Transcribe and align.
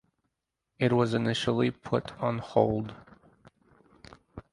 It 0.79 0.93
was 0.93 1.13
initially 1.13 1.69
put 1.69 2.17
on 2.19 2.39
hold. 2.39 2.95